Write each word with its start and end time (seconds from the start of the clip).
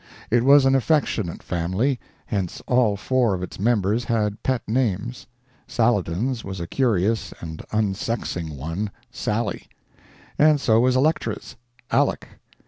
It 0.31 0.43
was 0.43 0.65
an 0.65 0.73
affectionate 0.73 1.43
family, 1.43 1.99
hence 2.25 2.59
all 2.65 2.97
four 2.97 3.35
of 3.35 3.43
its 3.43 3.59
members 3.59 4.05
had 4.05 4.41
pet 4.41 4.63
names, 4.67 5.27
Saladin's 5.67 6.43
was 6.43 6.59
a 6.59 6.65
curious 6.65 7.35
and 7.39 7.61
unsexing 7.71 8.57
one 8.57 8.89
Sally; 9.11 9.67
and 10.39 10.59
so 10.59 10.79
was 10.79 10.95
Electra's 10.95 11.55
Aleck. 11.91 12.27